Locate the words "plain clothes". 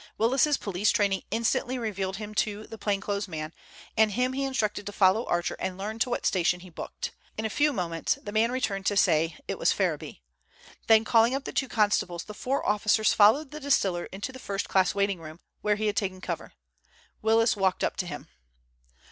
2.79-3.27